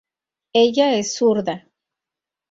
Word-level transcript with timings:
Ella 0.61 0.87
es 1.01 1.13
zurda. 1.15 1.55